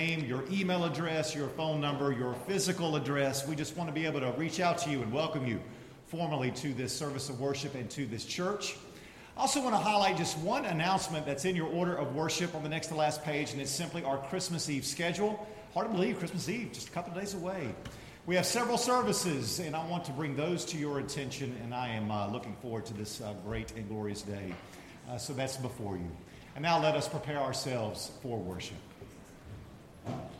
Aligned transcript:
name, 0.00 0.24
your 0.24 0.42
email 0.50 0.84
address, 0.84 1.34
your 1.34 1.48
phone 1.48 1.78
number, 1.78 2.10
your 2.10 2.32
physical 2.46 2.96
address. 2.96 3.46
We 3.46 3.54
just 3.54 3.76
want 3.76 3.90
to 3.90 3.92
be 3.92 4.06
able 4.06 4.20
to 4.20 4.32
reach 4.38 4.58
out 4.58 4.78
to 4.78 4.90
you 4.90 5.02
and 5.02 5.12
welcome 5.12 5.46
you 5.46 5.60
formally 6.06 6.50
to 6.52 6.72
this 6.72 6.96
service 6.96 7.28
of 7.28 7.38
worship 7.38 7.74
and 7.74 7.90
to 7.90 8.06
this 8.06 8.24
church. 8.24 8.78
I 9.36 9.42
also 9.42 9.60
want 9.62 9.74
to 9.74 9.78
highlight 9.78 10.16
just 10.16 10.38
one 10.38 10.64
announcement 10.64 11.26
that's 11.26 11.44
in 11.44 11.54
your 11.54 11.68
order 11.68 11.94
of 11.94 12.14
worship 12.14 12.54
on 12.54 12.62
the 12.62 12.68
next 12.70 12.86
to 12.86 12.94
last 12.94 13.22
page, 13.22 13.52
and 13.52 13.60
it's 13.60 13.70
simply 13.70 14.02
our 14.02 14.16
Christmas 14.16 14.70
Eve 14.70 14.86
schedule. 14.86 15.46
Hard 15.74 15.88
to 15.88 15.92
believe, 15.92 16.18
Christmas 16.18 16.48
Eve, 16.48 16.70
just 16.72 16.88
a 16.88 16.92
couple 16.92 17.12
of 17.12 17.18
days 17.18 17.34
away. 17.34 17.68
We 18.24 18.36
have 18.36 18.46
several 18.46 18.78
services, 18.78 19.60
and 19.60 19.76
I 19.76 19.86
want 19.86 20.06
to 20.06 20.12
bring 20.12 20.34
those 20.34 20.64
to 20.66 20.78
your 20.78 21.00
attention, 21.00 21.54
and 21.62 21.74
I 21.74 21.88
am 21.88 22.10
uh, 22.10 22.26
looking 22.28 22.56
forward 22.62 22.86
to 22.86 22.94
this 22.94 23.20
uh, 23.20 23.34
great 23.44 23.72
and 23.76 23.86
glorious 23.86 24.22
day. 24.22 24.54
Uh, 25.10 25.18
so 25.18 25.34
that's 25.34 25.58
before 25.58 25.98
you. 25.98 26.10
And 26.54 26.62
now 26.62 26.80
let 26.80 26.94
us 26.94 27.06
prepare 27.06 27.38
ourselves 27.38 28.12
for 28.22 28.38
worship. 28.38 28.78
Amen. 30.10 30.39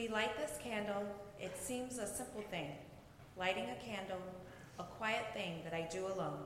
We 0.00 0.08
light 0.08 0.34
this 0.38 0.56
candle. 0.64 1.04
It 1.38 1.58
seems 1.58 1.98
a 1.98 2.06
simple 2.06 2.40
thing 2.50 2.70
lighting 3.36 3.66
a 3.68 3.84
candle 3.84 4.22
a 4.78 4.82
quiet 4.82 5.26
thing 5.34 5.60
that 5.62 5.74
I 5.74 5.86
do 5.92 6.06
alone, 6.06 6.38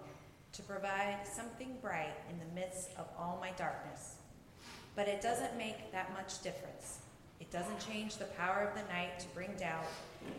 to 0.54 0.62
provide 0.62 1.20
something 1.24 1.76
bright 1.80 2.16
in 2.28 2.40
the 2.40 2.52
midst 2.52 2.90
of 2.98 3.06
all 3.16 3.38
my 3.40 3.52
darkness. 3.52 4.16
But 4.96 5.06
it 5.06 5.22
doesn't 5.22 5.56
make 5.56 5.92
that 5.92 6.12
much 6.14 6.42
difference. 6.42 6.98
It 7.38 7.52
doesn't 7.52 7.78
change 7.78 8.16
the 8.16 8.24
power 8.24 8.68
of 8.68 8.74
the 8.74 8.92
night 8.92 9.20
to 9.20 9.28
bring 9.28 9.52
doubt 9.56 9.86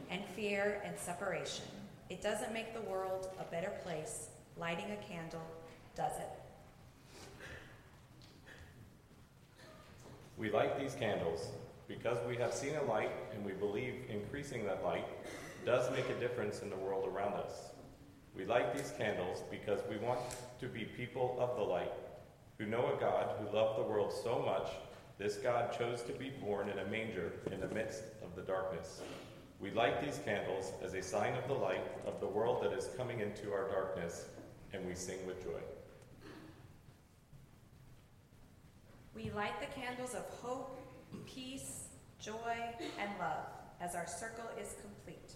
and 0.10 0.22
fear 0.36 0.82
and 0.84 1.00
separation. 1.00 1.64
It 2.10 2.22
doesn't 2.22 2.52
make 2.52 2.74
the 2.74 2.82
world 2.82 3.30
a 3.40 3.50
better 3.50 3.72
place. 3.86 4.28
Lighting 4.58 4.92
a 4.92 4.98
candle 5.10 5.48
does 5.96 6.18
it. 6.20 6.30
We 10.38 10.52
light 10.52 10.78
these 10.78 10.96
candles 10.96 11.48
because 11.88 12.18
we 12.28 12.36
have 12.38 12.54
seen 12.54 12.76
a 12.76 12.84
light 12.84 13.12
and 13.34 13.46
we 13.46 13.54
believe 13.54 13.96
increasing 14.10 14.66
that 14.66 14.84
light 14.84 15.06
does 15.66 15.92
make 15.92 16.10
a 16.10 16.20
difference 16.20 16.62
in 16.62 16.70
the 16.70 16.76
world 16.76 17.08
around 17.08 17.34
us. 17.34 17.72
We 18.36 18.46
light 18.46 18.76
these 18.76 18.94
candles 18.98 19.44
because 19.50 19.80
we 19.90 19.98
want 19.98 20.20
to 20.60 20.68
be 20.68 20.86
people 20.86 21.38
of 21.40 21.56
the 21.56 21.64
light, 21.64 21.92
who 22.58 22.66
know 22.66 22.94
a 22.94 23.00
God 23.00 23.36
who 23.40 23.56
loved 23.56 23.80
the 23.80 23.84
world 23.84 24.14
so 24.24 24.40
much, 24.40 24.72
this 25.18 25.38
God 25.38 25.78
chose 25.78 26.02
to 26.04 26.12
be 26.14 26.30
born 26.30 26.70
in 26.70 26.80
a 26.80 26.86
manger 26.86 27.32
in 27.52 27.62
the 27.62 27.68
midst 27.70 28.04
of 28.22 28.36
the 28.36 28.42
darkness. 28.42 29.02
We 29.62 29.72
light 29.72 30.04
these 30.04 30.20
candles 30.26 30.74
as 30.84 30.94
a 30.94 31.02
sign 31.02 31.34
of 31.36 31.48
the 31.48 31.54
light 31.54 31.86
of 32.06 32.20
the 32.20 32.28
world 32.28 32.64
that 32.64 32.74
is 32.74 32.90
coming 32.98 33.22
into 33.22 33.54
our 33.54 33.70
darkness, 33.70 34.26
and 34.74 34.86
we 34.86 34.94
sing 34.94 35.26
with 35.26 35.42
joy. 35.42 35.60
We 39.16 39.32
light 39.32 39.62
the 39.62 39.80
candles 39.80 40.14
of 40.14 40.26
hope, 40.42 40.78
peace, 41.26 41.88
joy, 42.20 42.56
and 43.00 43.10
love 43.20 43.48
as 43.82 43.96
our 43.96 44.08
circle 44.08 44.46
is 44.60 44.76
complete. 44.82 45.34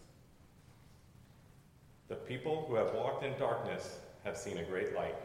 The 2.07 2.15
people 2.15 2.65
who 2.67 2.75
have 2.75 2.93
walked 2.93 3.23
in 3.23 3.37
darkness 3.37 3.99
have 4.23 4.37
seen 4.37 4.57
a 4.57 4.63
great 4.63 4.95
light. 4.95 5.15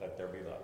Let 0.00 0.16
there 0.16 0.26
be 0.28 0.38
love. 0.38 0.62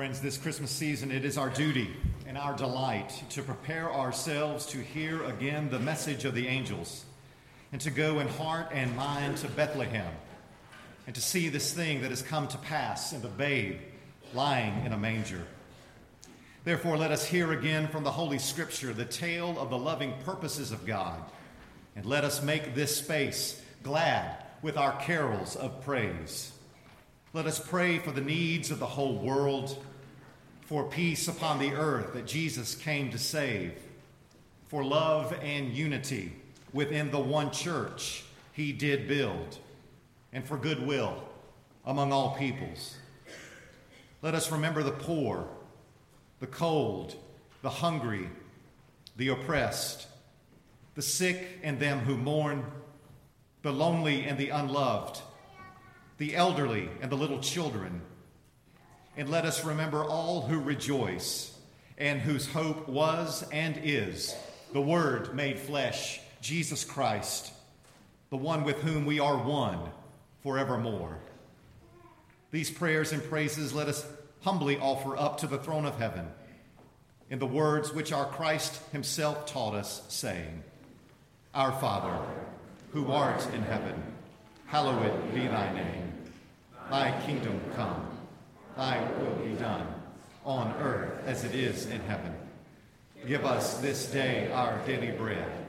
Friends, 0.00 0.22
this 0.22 0.38
Christmas 0.38 0.70
season, 0.70 1.10
it 1.10 1.26
is 1.26 1.36
our 1.36 1.50
duty 1.50 1.90
and 2.26 2.38
our 2.38 2.56
delight 2.56 3.22
to 3.28 3.42
prepare 3.42 3.92
ourselves 3.92 4.64
to 4.64 4.78
hear 4.78 5.22
again 5.24 5.68
the 5.68 5.78
message 5.78 6.24
of 6.24 6.34
the 6.34 6.48
angels 6.48 7.04
and 7.70 7.82
to 7.82 7.90
go 7.90 8.18
in 8.18 8.26
heart 8.26 8.68
and 8.72 8.96
mind 8.96 9.36
to 9.36 9.48
Bethlehem 9.48 10.10
and 11.06 11.14
to 11.14 11.20
see 11.20 11.50
this 11.50 11.74
thing 11.74 12.00
that 12.00 12.08
has 12.08 12.22
come 12.22 12.48
to 12.48 12.56
pass 12.56 13.12
in 13.12 13.20
the 13.20 13.28
babe 13.28 13.76
lying 14.32 14.86
in 14.86 14.94
a 14.94 14.96
manger. 14.96 15.46
Therefore, 16.64 16.96
let 16.96 17.12
us 17.12 17.26
hear 17.26 17.52
again 17.52 17.86
from 17.86 18.02
the 18.02 18.10
Holy 18.10 18.38
Scripture 18.38 18.94
the 18.94 19.04
tale 19.04 19.60
of 19.60 19.68
the 19.68 19.76
loving 19.76 20.14
purposes 20.24 20.72
of 20.72 20.86
God, 20.86 21.20
and 21.94 22.06
let 22.06 22.24
us 22.24 22.42
make 22.42 22.74
this 22.74 22.96
space 22.96 23.60
glad 23.82 24.34
with 24.62 24.78
our 24.78 24.98
carols 25.02 25.56
of 25.56 25.84
praise. 25.84 26.52
Let 27.34 27.44
us 27.44 27.60
pray 27.60 27.98
for 27.98 28.12
the 28.12 28.22
needs 28.22 28.70
of 28.70 28.78
the 28.78 28.86
whole 28.86 29.18
world, 29.18 29.84
for 30.70 30.84
peace 30.84 31.26
upon 31.26 31.58
the 31.58 31.72
earth 31.72 32.12
that 32.12 32.28
Jesus 32.28 32.76
came 32.76 33.10
to 33.10 33.18
save, 33.18 33.72
for 34.68 34.84
love 34.84 35.36
and 35.42 35.72
unity 35.72 36.32
within 36.72 37.10
the 37.10 37.18
one 37.18 37.50
church 37.50 38.22
he 38.52 38.70
did 38.72 39.08
build, 39.08 39.58
and 40.32 40.46
for 40.46 40.56
goodwill 40.56 41.24
among 41.84 42.12
all 42.12 42.36
peoples. 42.36 42.94
Let 44.22 44.36
us 44.36 44.52
remember 44.52 44.84
the 44.84 44.92
poor, 44.92 45.48
the 46.38 46.46
cold, 46.46 47.16
the 47.62 47.70
hungry, 47.70 48.28
the 49.16 49.26
oppressed, 49.26 50.06
the 50.94 51.02
sick 51.02 51.58
and 51.64 51.80
them 51.80 51.98
who 51.98 52.16
mourn, 52.16 52.64
the 53.62 53.72
lonely 53.72 54.22
and 54.22 54.38
the 54.38 54.50
unloved, 54.50 55.20
the 56.18 56.36
elderly 56.36 56.88
and 57.02 57.10
the 57.10 57.16
little 57.16 57.40
children. 57.40 58.02
And 59.20 59.28
let 59.28 59.44
us 59.44 59.66
remember 59.66 60.02
all 60.02 60.40
who 60.40 60.58
rejoice 60.58 61.54
and 61.98 62.22
whose 62.22 62.46
hope 62.46 62.88
was 62.88 63.46
and 63.52 63.78
is 63.84 64.34
the 64.72 64.80
Word 64.80 65.34
made 65.34 65.58
flesh 65.58 66.22
Jesus 66.40 66.86
Christ, 66.86 67.52
the 68.30 68.38
one 68.38 68.64
with 68.64 68.80
whom 68.80 69.04
we 69.04 69.20
are 69.20 69.36
one 69.36 69.78
forevermore. 70.42 71.18
These 72.50 72.70
prayers 72.70 73.12
and 73.12 73.22
praises 73.22 73.74
let 73.74 73.88
us 73.88 74.06
humbly 74.40 74.78
offer 74.78 75.18
up 75.18 75.36
to 75.40 75.46
the 75.46 75.58
throne 75.58 75.84
of 75.84 75.98
heaven 75.98 76.26
in 77.28 77.38
the 77.38 77.46
words 77.46 77.92
which 77.92 78.14
our 78.14 78.24
Christ 78.24 78.80
himself 78.90 79.44
taught 79.44 79.74
us, 79.74 80.02
saying, 80.08 80.62
Our 81.52 81.72
Father, 81.72 82.18
who 82.92 83.12
art 83.12 83.46
in 83.52 83.60
heaven, 83.64 84.02
hallowed 84.64 85.34
be 85.34 85.46
thy 85.46 85.74
name. 85.74 86.10
Thy 86.88 87.20
kingdom 87.26 87.60
come, 87.76 88.09
thy 88.76 89.00
will 89.18 89.34
be 89.36 89.54
done, 89.54 89.86
on 90.44 90.74
earth 90.80 91.22
as 91.26 91.44
it 91.44 91.54
is 91.54 91.86
in 91.86 92.00
heaven. 92.02 92.34
Give 93.26 93.44
us 93.44 93.78
this 93.78 94.10
day 94.10 94.50
our 94.52 94.78
daily 94.86 95.10
bread 95.10 95.60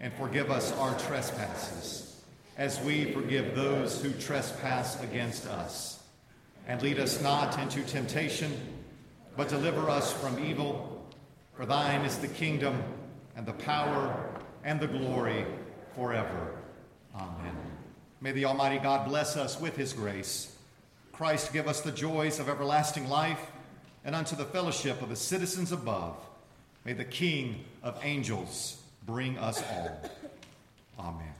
and 0.00 0.12
forgive 0.14 0.50
us 0.50 0.72
our 0.78 0.98
trespasses, 0.98 2.22
as 2.56 2.80
we 2.80 3.12
forgive 3.12 3.54
those 3.54 4.02
who 4.02 4.10
trespass 4.12 5.00
against 5.02 5.46
us. 5.46 6.02
And 6.66 6.82
lead 6.82 6.98
us 6.98 7.22
not 7.22 7.58
into 7.58 7.82
temptation, 7.82 8.52
but 9.36 9.48
deliver 9.48 9.90
us 9.90 10.12
from 10.12 10.42
evil. 10.44 11.06
For 11.54 11.66
thine 11.66 12.04
is 12.04 12.18
the 12.18 12.28
kingdom, 12.28 12.82
and 13.36 13.46
the 13.46 13.52
power, 13.52 14.40
and 14.64 14.80
the 14.80 14.86
glory 14.86 15.44
forever. 15.94 16.56
Amen. 17.14 17.56
May 18.20 18.32
the 18.32 18.46
Almighty 18.46 18.78
God 18.78 19.06
bless 19.08 19.36
us 19.36 19.60
with 19.60 19.76
his 19.76 19.92
grace. 19.92 20.49
Christ 21.20 21.52
give 21.52 21.68
us 21.68 21.82
the 21.82 21.92
joys 21.92 22.38
of 22.38 22.48
everlasting 22.48 23.06
life, 23.06 23.50
and 24.06 24.14
unto 24.14 24.34
the 24.34 24.46
fellowship 24.46 25.02
of 25.02 25.10
the 25.10 25.16
citizens 25.16 25.70
above. 25.70 26.16
May 26.86 26.94
the 26.94 27.04
King 27.04 27.62
of 27.82 28.00
angels 28.02 28.80
bring 29.04 29.36
us 29.36 29.62
all. 29.70 30.10
Amen. 30.98 31.34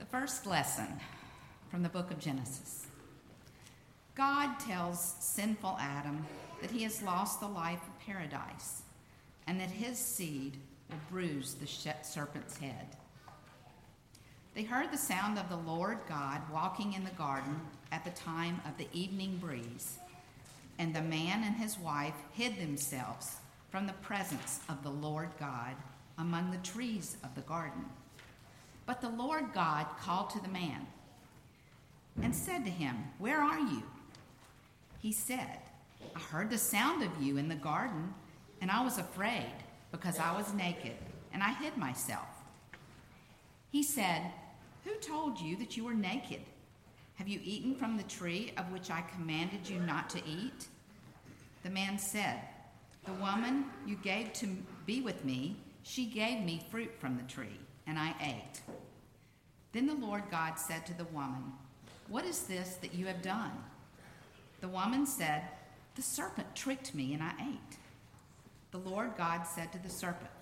The 0.00 0.06
first 0.10 0.46
lesson 0.46 0.88
from 1.70 1.84
the 1.84 1.88
book 1.88 2.10
of 2.10 2.18
Genesis 2.18 2.88
God 4.16 4.58
tells 4.58 5.14
sinful 5.20 5.76
Adam 5.78 6.26
that 6.60 6.72
he 6.72 6.82
has 6.82 7.04
lost 7.04 7.38
the 7.38 7.46
life 7.46 7.82
of 7.86 8.04
paradise 8.04 8.82
and 9.46 9.60
that 9.60 9.70
his 9.70 9.96
seed 9.96 10.56
will 10.90 10.98
bruise 11.10 11.54
the 11.54 11.66
serpent's 12.02 12.56
head. 12.58 12.96
They 14.54 14.62
heard 14.62 14.92
the 14.92 14.98
sound 14.98 15.38
of 15.38 15.48
the 15.48 15.56
Lord 15.56 15.98
God 16.08 16.40
walking 16.52 16.92
in 16.92 17.04
the 17.04 17.10
garden 17.10 17.60
at 17.90 18.04
the 18.04 18.10
time 18.10 18.60
of 18.66 18.76
the 18.78 18.86
evening 18.92 19.38
breeze, 19.38 19.98
and 20.78 20.94
the 20.94 21.02
man 21.02 21.42
and 21.44 21.56
his 21.56 21.78
wife 21.78 22.14
hid 22.32 22.56
themselves 22.58 23.36
from 23.70 23.86
the 23.86 23.92
presence 23.94 24.60
of 24.68 24.82
the 24.82 24.90
Lord 24.90 25.30
God 25.40 25.74
among 26.18 26.50
the 26.50 26.58
trees 26.58 27.16
of 27.24 27.34
the 27.34 27.40
garden. 27.40 27.84
But 28.86 29.00
the 29.00 29.08
Lord 29.08 29.52
God 29.52 29.86
called 30.00 30.30
to 30.30 30.40
the 30.40 30.48
man 30.48 30.86
and 32.22 32.34
said 32.34 32.64
to 32.64 32.70
him, 32.70 32.96
Where 33.18 33.40
are 33.40 33.58
you? 33.58 33.82
He 35.00 35.10
said, 35.10 35.58
I 36.14 36.20
heard 36.20 36.50
the 36.50 36.58
sound 36.58 37.02
of 37.02 37.20
you 37.20 37.38
in 37.38 37.48
the 37.48 37.54
garden, 37.56 38.14
and 38.60 38.70
I 38.70 38.84
was 38.84 38.98
afraid 38.98 39.52
because 39.94 40.18
I 40.18 40.36
was 40.36 40.52
naked, 40.54 40.96
and 41.32 41.40
I 41.40 41.52
hid 41.52 41.76
myself. 41.76 42.26
He 43.70 43.84
said, 43.84 44.22
who 44.82 44.96
told 44.96 45.40
you 45.40 45.56
that 45.58 45.76
you 45.76 45.84
were 45.84 45.94
naked? 45.94 46.40
Have 47.14 47.28
you 47.28 47.38
eaten 47.44 47.76
from 47.76 47.96
the 47.96 48.02
tree 48.02 48.52
of 48.56 48.72
which 48.72 48.90
I 48.90 49.02
commanded 49.14 49.68
you 49.68 49.78
not 49.78 50.10
to 50.10 50.18
eat? 50.26 50.66
The 51.62 51.70
man 51.70 51.96
said, 51.96 52.40
The 53.04 53.12
woman 53.12 53.66
you 53.86 53.94
gave 53.94 54.32
to 54.34 54.48
be 54.84 55.00
with 55.00 55.24
me, 55.24 55.56
she 55.84 56.06
gave 56.06 56.40
me 56.42 56.66
fruit 56.72 56.90
from 56.98 57.16
the 57.16 57.32
tree, 57.32 57.60
and 57.86 57.96
I 57.96 58.16
ate. 58.20 58.62
Then 59.70 59.86
the 59.86 59.94
Lord 59.94 60.24
God 60.28 60.58
said 60.58 60.84
to 60.86 60.98
the 60.98 61.04
woman, 61.04 61.52
What 62.08 62.24
is 62.24 62.40
this 62.40 62.74
that 62.82 62.94
you 62.94 63.06
have 63.06 63.22
done? 63.22 63.52
The 64.60 64.68
woman 64.68 65.06
said, 65.06 65.42
The 65.94 66.02
serpent 66.02 66.56
tricked 66.56 66.96
me, 66.96 67.14
and 67.14 67.22
I 67.22 67.32
ate. 67.40 67.78
The 68.74 68.90
Lord 68.90 69.16
God 69.16 69.44
said 69.44 69.70
to 69.70 69.78
the 69.78 69.88
serpent, 69.88 70.32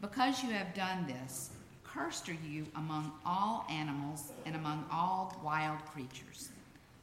Because 0.00 0.42
you 0.42 0.48
have 0.52 0.72
done 0.72 1.06
this, 1.06 1.50
Cursed 1.82 2.30
are 2.30 2.38
you 2.48 2.66
among 2.76 3.12
all 3.26 3.66
animals 3.68 4.32
and 4.46 4.56
among 4.56 4.86
all 4.90 5.38
wild 5.44 5.84
creatures. 5.84 6.48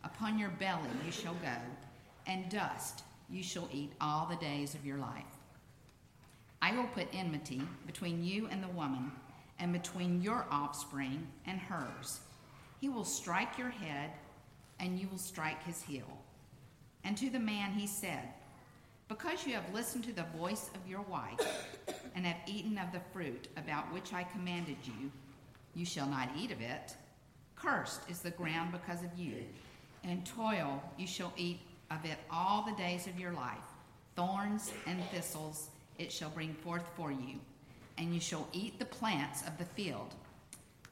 Upon 0.04 0.40
your 0.40 0.50
belly 0.50 0.90
you 1.06 1.12
shall 1.12 1.36
go, 1.36 1.56
and 2.26 2.50
dust 2.50 3.04
you 3.30 3.44
shall 3.44 3.70
eat 3.72 3.92
all 4.02 4.26
the 4.26 4.44
days 4.44 4.74
of 4.74 4.84
your 4.84 4.98
life. 4.98 5.38
I 6.64 6.76
will 6.76 6.88
put 6.96 7.14
enmity 7.14 7.62
between 7.86 8.24
you 8.24 8.48
and 8.50 8.64
the 8.64 8.70
woman, 8.70 9.12
and 9.60 9.72
between 9.72 10.24
your 10.24 10.48
offspring 10.50 11.28
and 11.46 11.60
hers. 11.60 12.22
He 12.80 12.90
will 12.90 13.06
strike 13.06 13.56
your 13.56 13.70
head, 13.70 14.10
and 14.80 14.98
you 14.98 15.08
will 15.10 15.20
strike 15.20 15.64
his 15.64 15.84
heel. 15.84 16.18
And 17.04 17.16
to 17.18 17.30
the 17.30 17.40
man 17.40 17.74
he 17.74 17.86
said, 17.86 18.30
because 19.12 19.46
you 19.46 19.53
have 19.53 19.74
listened 19.74 20.06
to 20.06 20.13
the 20.13 20.25
voice 20.38 20.70
of 20.74 20.89
your 20.89 21.01
wife 21.01 21.38
and 22.15 22.25
have 22.25 22.38
eaten 22.48 22.77
of 22.77 22.94
the 22.94 23.01
fruit 23.12 23.50
about 23.58 23.91
which 23.91 24.13
I 24.13 24.24
commanded 24.24 24.77
you, 24.86 25.12
you 25.75 25.86
shall 25.86 26.08
not 26.08 26.30
eat 26.38 26.50
of 26.50 26.62
it. 26.62 26.96
Cursed 27.58 28.10
is 28.10 28.22
the 28.22 28.32
ground 28.32 28.72
because 28.72 29.03
of 29.03 29.10
you. 29.18 29.44
and 30.06 30.25
toil 30.25 30.82
you 30.98 31.06
shall 31.06 31.34
eat 31.36 31.60
of 31.91 32.06
it 32.06 32.18
all 32.32 32.63
the 32.63 32.82
days 32.82 33.06
of 33.06 33.20
your 33.20 33.34
life. 33.34 33.58
Thorns 34.15 34.72
and 34.88 35.03
thistles 35.10 35.68
it 36.00 36.10
shall 36.10 36.30
bring 36.30 36.53
forth 36.53 36.89
for 36.96 37.12
you, 37.12 37.36
and 37.98 38.13
you 38.13 38.22
shall 38.22 38.48
eat 38.53 38.80
the 38.80 38.86
plants 38.86 39.46
of 39.46 39.58
the 39.58 39.65
field. 39.65 40.15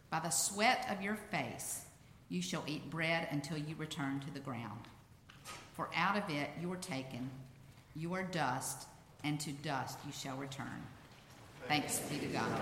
By 0.09 0.19
the 0.19 0.29
sweat 0.29 0.89
of 0.91 1.01
your 1.01 1.15
face 1.15 1.85
you 2.27 2.41
shall 2.41 2.65
eat 2.67 2.89
bread 2.89 3.29
until 3.31 3.57
you 3.57 3.75
return 3.77 4.19
to 4.19 4.33
the 4.33 4.41
ground. 4.41 4.89
For 5.73 5.87
out 5.95 6.17
of 6.17 6.29
it 6.29 6.49
you 6.59 6.67
were 6.67 6.75
taken 6.75 7.29
you 7.95 8.13
are 8.13 8.23
dust, 8.23 8.87
and 9.23 9.39
to 9.39 9.51
dust 9.51 9.97
you 10.05 10.11
shall 10.11 10.37
return. 10.37 10.83
Thanks 11.67 11.99
be 11.99 12.17
to 12.19 12.27
God. 12.27 12.61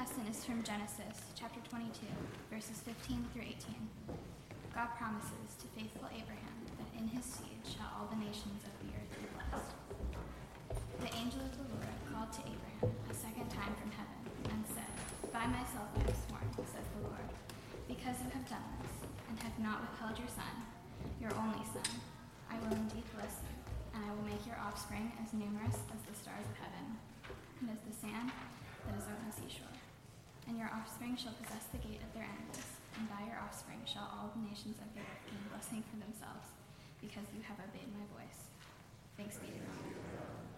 From 0.00 0.64
Genesis 0.64 1.30
chapter 1.36 1.60
22, 1.68 1.92
verses 2.48 2.80
15 2.88 3.20
through 3.30 3.44
18. 3.44 3.76
God 4.72 4.88
promises 4.96 5.54
to 5.60 5.68
faithful 5.76 6.08
Abraham 6.08 6.58
that 6.80 6.90
in 6.96 7.06
his 7.06 7.22
seed 7.22 7.60
shall 7.62 7.86
all 7.94 8.08
the 8.08 8.18
nations 8.18 8.64
of 8.64 8.72
the 8.80 8.90
earth 8.96 9.12
be 9.14 9.28
blessed. 9.30 9.76
The 11.04 11.12
angel 11.20 11.44
of 11.44 11.52
the 11.54 11.68
Lord 11.70 11.94
called 12.08 12.32
to 12.34 12.42
Abraham 12.48 12.96
a 13.12 13.14
second 13.14 13.46
time 13.52 13.76
from 13.76 13.92
heaven 13.94 14.20
and 14.50 14.60
said, 14.72 14.90
By 15.30 15.44
myself 15.46 15.86
I 15.92 16.02
have 16.08 16.18
sworn, 16.26 16.48
says 16.64 16.88
the 16.96 17.04
Lord, 17.06 17.28
because 17.84 18.16
you 18.24 18.32
have 18.32 18.48
done 18.48 18.66
this, 18.80 18.96
and 19.30 19.36
have 19.44 19.54
not 19.62 19.84
withheld 19.84 20.16
your 20.16 20.32
son, 20.32 20.54
your 21.20 21.36
only 21.36 21.62
son, 21.76 21.86
I 22.48 22.56
will 22.64 22.74
indeed 22.74 23.06
bless 23.14 23.38
you, 23.46 23.54
and 23.94 24.02
I 24.02 24.10
will 24.16 24.26
make 24.26 24.42
your 24.48 24.58
offspring 24.64 25.12
as 25.20 25.30
numerous 25.36 25.78
as 25.92 26.00
the 26.08 26.16
stars 26.16 26.48
of 26.48 26.56
heaven, 26.58 26.98
and 27.62 27.70
as 27.70 27.80
the 27.84 27.94
sand 27.94 28.34
that 28.88 28.96
is 28.96 29.06
on 29.06 29.20
the 29.28 29.34
seashore. 29.36 29.70
And 30.50 30.58
your 30.58 30.74
offspring 30.74 31.14
shall 31.14 31.30
possess 31.38 31.70
the 31.70 31.78
gate 31.78 32.02
of 32.02 32.10
their 32.10 32.26
enemies, 32.26 32.66
and 32.98 33.06
by 33.06 33.22
your 33.22 33.38
offspring 33.38 33.86
shall 33.86 34.10
all 34.10 34.34
the 34.34 34.42
nations 34.42 34.82
of 34.82 34.90
the 34.98 35.00
earth 35.06 35.22
gain 35.30 35.38
blessing 35.46 35.86
for 35.86 35.94
themselves, 36.02 36.50
because 36.98 37.22
you 37.30 37.38
have 37.46 37.62
obeyed 37.62 37.86
my 37.94 38.02
voice. 38.18 38.50
Thanks 39.14 39.38
be 39.38 39.46
to 39.46 39.62
God. 39.62 40.49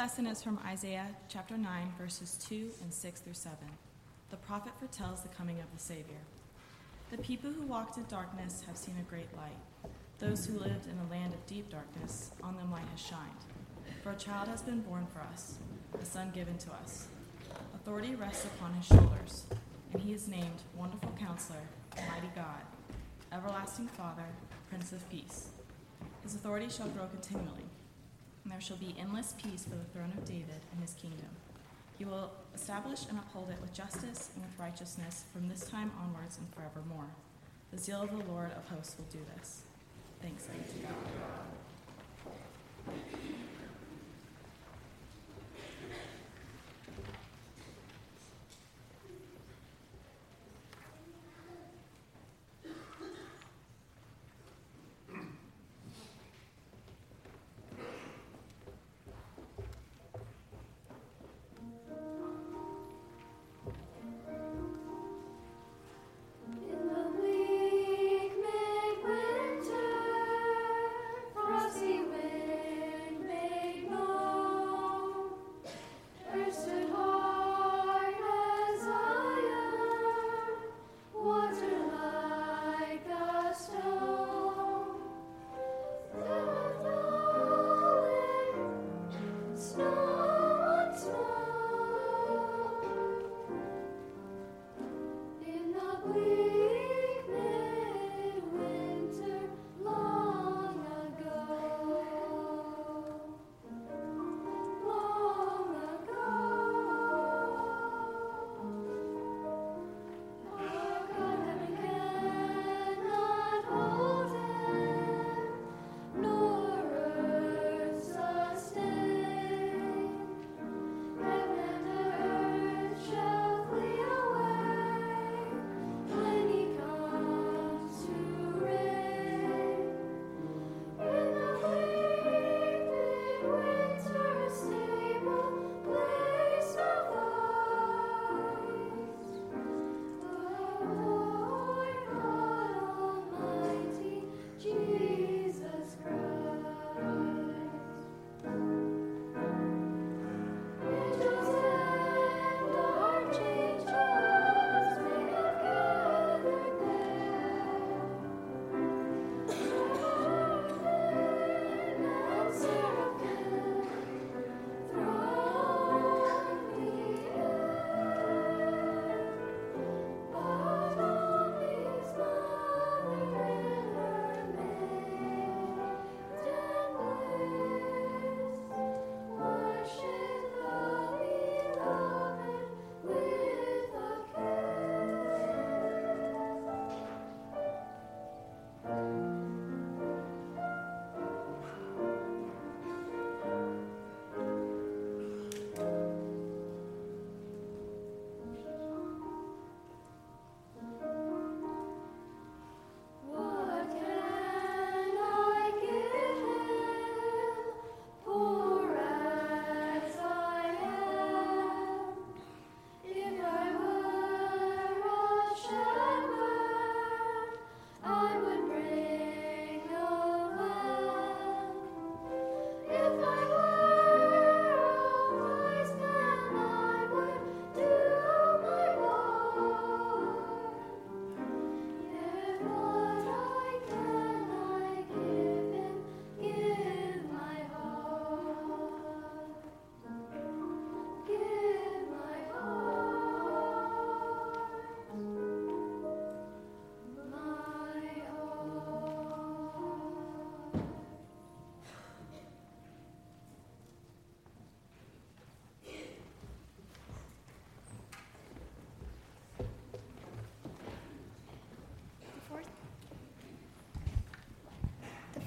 Lesson 0.00 0.26
is 0.26 0.42
from 0.42 0.58
Isaiah 0.66 1.08
chapter 1.28 1.58
9, 1.58 1.92
verses 1.98 2.38
2 2.48 2.70
and 2.80 2.90
6 2.90 3.20
through 3.20 3.34
7. 3.34 3.58
The 4.30 4.38
prophet 4.38 4.72
foretells 4.78 5.20
the 5.20 5.28
coming 5.28 5.58
of 5.58 5.70
the 5.74 5.78
Savior. 5.78 6.22
The 7.10 7.18
people 7.18 7.50
who 7.50 7.66
walked 7.66 7.98
in 7.98 8.04
darkness 8.04 8.64
have 8.66 8.78
seen 8.78 8.94
a 8.98 9.10
great 9.10 9.28
light. 9.36 9.92
Those 10.18 10.46
who 10.46 10.58
lived 10.58 10.86
in 10.86 10.98
a 10.98 11.10
land 11.10 11.34
of 11.34 11.46
deep 11.46 11.68
darkness, 11.68 12.30
on 12.42 12.56
them 12.56 12.72
light 12.72 12.86
has 12.90 12.98
shined. 12.98 13.44
For 14.02 14.12
a 14.12 14.16
child 14.16 14.48
has 14.48 14.62
been 14.62 14.80
born 14.80 15.06
for 15.12 15.20
us, 15.20 15.58
a 16.00 16.04
son 16.06 16.30
given 16.34 16.56
to 16.56 16.72
us. 16.82 17.08
Authority 17.74 18.14
rests 18.14 18.46
upon 18.46 18.72
his 18.72 18.86
shoulders, 18.86 19.44
and 19.92 20.00
he 20.00 20.14
is 20.14 20.28
named 20.28 20.62
Wonderful 20.78 21.12
Counselor, 21.20 21.68
Mighty 22.08 22.30
God, 22.34 22.64
Everlasting 23.34 23.88
Father, 23.88 24.24
Prince 24.70 24.92
of 24.92 25.06
Peace. 25.10 25.50
His 26.22 26.36
authority 26.36 26.70
shall 26.70 26.88
grow 26.88 27.06
continually 27.06 27.59
there 28.60 28.66
shall 28.66 28.76
be 28.76 28.94
endless 29.00 29.32
peace 29.42 29.64
for 29.64 29.76
the 29.76 29.84
throne 29.84 30.12
of 30.18 30.26
David 30.26 30.60
and 30.70 30.82
his 30.82 30.92
kingdom. 30.92 31.30
He 31.96 32.04
will 32.04 32.30
establish 32.54 33.06
and 33.08 33.18
uphold 33.18 33.48
it 33.48 33.58
with 33.58 33.72
justice 33.72 34.28
and 34.34 34.44
with 34.44 34.52
righteousness 34.58 35.24
from 35.32 35.48
this 35.48 35.64
time 35.66 35.90
onwards 35.98 36.36
and 36.36 36.46
forevermore. 36.52 37.08
The 37.72 37.78
zeal 37.78 38.02
of 38.02 38.10
the 38.10 38.30
Lord 38.30 38.50
of 38.52 38.68
hosts 38.68 38.96
will 38.98 39.06
do 39.10 39.20
this. 39.34 39.62
Thanks 40.20 40.44
be 40.44 40.58
to 40.58 40.86
God. 42.86 43.29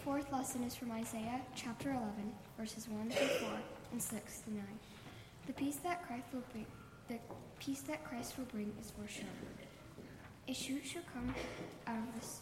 Fourth 0.04 0.30
lesson 0.34 0.62
is 0.64 0.76
from 0.76 0.92
Isaiah 0.92 1.40
chapter 1.56 1.92
11, 1.92 2.12
verses 2.60 2.90
1 2.90 3.10
through 3.10 3.48
4 3.48 3.50
and 3.94 4.02
6 4.02 4.40
to 4.40 4.54
9. 4.54 4.64
The 5.48 5.54
peace 5.54 5.78
that 5.78 6.06
Christ 6.06 6.26
will 6.34 6.44
bring, 6.52 6.66
the 7.08 7.20
peace 7.60 7.80
that 7.84 8.04
Christ 8.04 8.38
will 8.38 8.46
bring 8.46 8.74
is 8.82 8.92
for 8.92 9.08
sure. 9.08 9.24
A 10.50 10.54
shoot 10.54 10.86
shall 10.86 11.04
come 11.14 11.34
out 11.88 12.00
of 12.00 12.16
this 12.20 12.42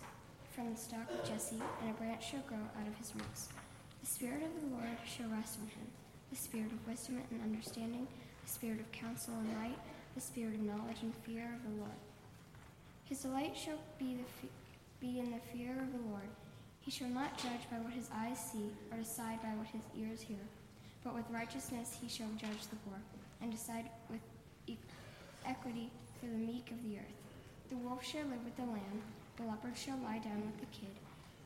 from 0.55 0.73
the 0.73 0.79
stock 0.79 1.07
of 1.11 1.23
Jesse, 1.29 1.61
and 1.81 1.91
a 1.91 1.93
branch 1.93 2.31
shall 2.31 2.41
grow 2.47 2.57
out 2.57 2.87
of 2.87 2.95
his 2.97 3.13
roots. 3.13 3.49
The 3.99 4.07
Spirit 4.07 4.41
of 4.41 4.59
the 4.59 4.75
Lord 4.75 4.97
shall 5.05 5.29
rest 5.29 5.59
on 5.61 5.67
him 5.67 5.87
the 6.31 6.37
Spirit 6.37 6.71
of 6.71 6.87
wisdom 6.87 7.21
and 7.29 7.41
understanding, 7.43 8.07
the 8.43 8.49
Spirit 8.49 8.79
of 8.79 8.91
counsel 8.91 9.35
and 9.35 9.53
might, 9.55 9.77
the 10.15 10.21
Spirit 10.21 10.55
of 10.55 10.61
knowledge 10.61 11.03
and 11.03 11.13
fear 11.13 11.53
of 11.53 11.61
the 11.69 11.77
Lord. 11.77 11.99
His 13.05 13.19
delight 13.19 13.55
shall 13.55 13.77
be, 13.99 14.15
the, 14.15 14.47
be 14.99 15.19
in 15.19 15.29
the 15.29 15.39
fear 15.53 15.73
of 15.73 15.91
the 15.91 16.09
Lord. 16.09 16.29
He 16.91 16.97
shall 16.97 17.15
not 17.15 17.37
judge 17.37 17.71
by 17.71 17.79
what 17.79 17.93
his 17.93 18.11
eyes 18.11 18.35
see, 18.35 18.67
or 18.91 18.99
decide 18.99 19.39
by 19.39 19.55
what 19.55 19.71
his 19.71 19.87
ears 19.95 20.19
hear, 20.19 20.43
but 21.05 21.15
with 21.15 21.23
righteousness 21.31 21.95
he 21.95 22.09
shall 22.11 22.27
judge 22.35 22.67
the 22.67 22.75
poor, 22.83 22.99
and 23.39 23.49
decide 23.49 23.87
with 24.11 24.19
equity 25.47 25.87
for 26.19 26.27
the 26.27 26.35
meek 26.35 26.67
of 26.67 26.83
the 26.83 26.99
earth. 26.99 27.19
The 27.69 27.79
wolf 27.79 28.03
shall 28.03 28.27
live 28.27 28.43
with 28.43 28.59
the 28.59 28.67
lamb, 28.67 28.99
the 29.39 29.47
leopard 29.47 29.77
shall 29.79 30.03
lie 30.03 30.19
down 30.19 30.43
with 30.43 30.59
the 30.59 30.67
kid, 30.75 30.91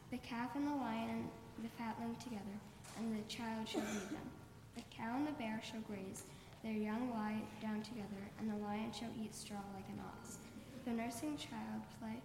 the 0.10 0.18
calf 0.26 0.50
and 0.56 0.66
the 0.66 0.82
lion 0.82 1.30
and 1.30 1.62
the 1.62 1.70
fatling 1.78 2.18
together, 2.18 2.58
and 2.98 3.14
the 3.14 3.22
child 3.30 3.70
shall 3.70 3.86
lead 3.86 4.10
them. 4.18 4.28
The 4.74 4.90
cow 4.90 5.14
and 5.14 5.28
the 5.30 5.38
bear 5.38 5.62
shall 5.62 5.86
graze, 5.86 6.26
their 6.64 6.74
young 6.74 7.14
lie 7.14 7.38
down 7.62 7.86
together, 7.86 8.26
and 8.42 8.50
the 8.50 8.66
lion 8.66 8.90
shall 8.98 9.14
eat 9.22 9.36
straw 9.36 9.62
like 9.78 9.86
an 9.94 10.02
ox. 10.10 10.42
The 10.90 10.98
nursing 10.98 11.38
child 11.38 11.86
play, 12.02 12.18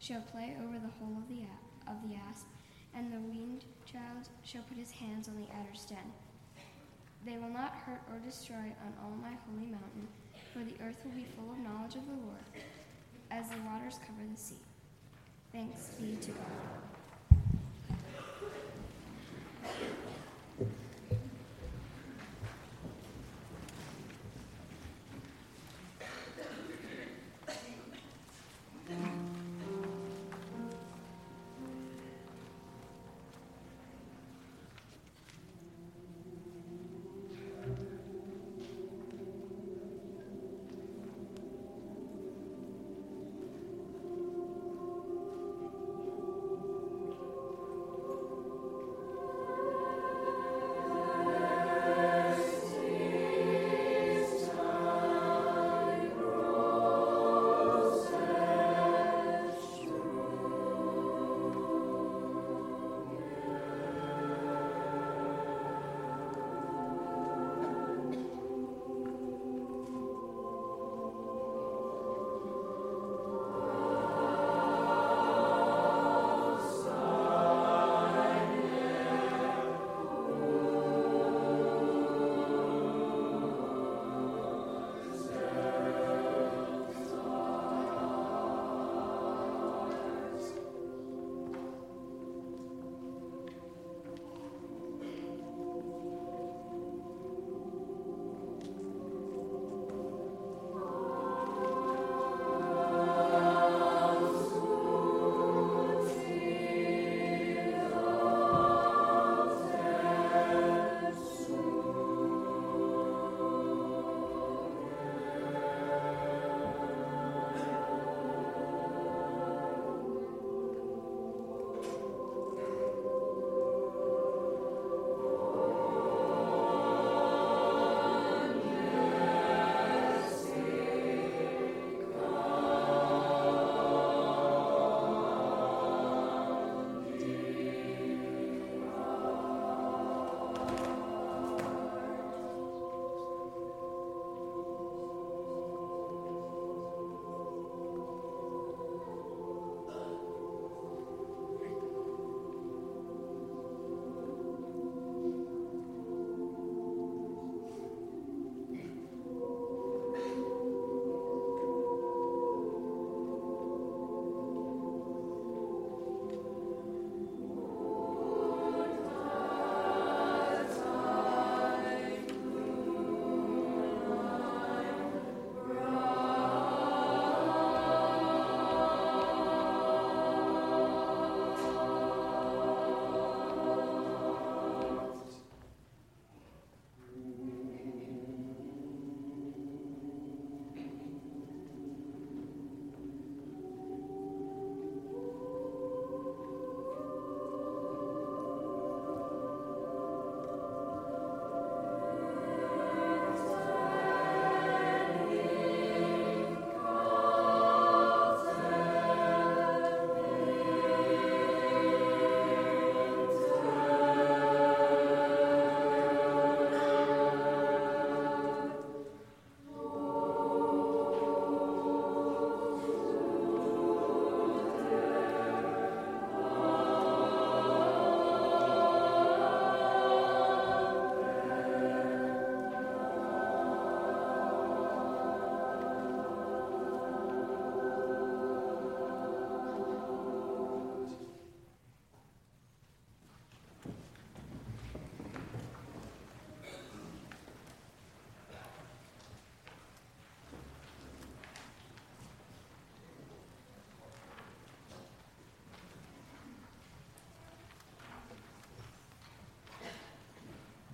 shall 0.00 0.24
play 0.32 0.56
over 0.64 0.80
the 0.80 0.96
hole 0.96 1.20
of 1.20 1.28
the, 1.28 1.44
of 1.84 2.00
the 2.08 2.16
asp, 2.16 2.48
and 2.94 3.12
the 3.12 3.20
weaned 3.20 3.64
child 3.84 4.28
shall 4.44 4.62
put 4.62 4.78
his 4.78 4.90
hands 4.90 5.28
on 5.28 5.36
the 5.36 5.52
adder's 5.54 5.84
den. 5.84 6.12
They 7.24 7.38
will 7.38 7.50
not 7.50 7.74
hurt 7.86 8.00
or 8.10 8.18
destroy 8.18 8.54
on 8.56 8.94
all 9.02 9.16
my 9.22 9.36
holy 9.46 9.70
mountain, 9.70 10.08
for 10.52 10.58
the 10.60 10.74
earth 10.84 10.98
will 11.04 11.12
be 11.12 11.26
full 11.36 11.52
of 11.52 11.58
knowledge 11.58 11.94
of 11.94 12.06
the 12.06 12.12
Lord, 12.26 12.46
as 13.30 13.48
the 13.48 13.62
waters 13.64 13.98
cover 14.06 14.22
the 14.30 14.38
sea. 14.38 14.56
Thanks 15.52 15.90
be 16.00 16.16
to 16.16 16.32
God. 16.32 16.72